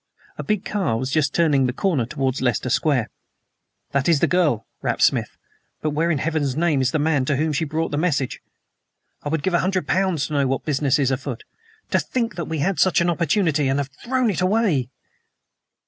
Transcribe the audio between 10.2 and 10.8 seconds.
to know what